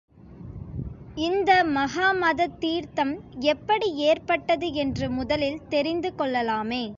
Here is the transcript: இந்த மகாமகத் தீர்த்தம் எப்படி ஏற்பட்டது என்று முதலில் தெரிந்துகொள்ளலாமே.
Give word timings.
இந்த 1.15 1.63
மகாமகத் 1.63 2.57
தீர்த்தம் 2.59 3.13
எப்படி 3.43 3.93
ஏற்பட்டது 3.95 4.73
என்று 4.73 5.09
முதலில் 5.09 5.61
தெரிந்துகொள்ளலாமே. 5.69 6.83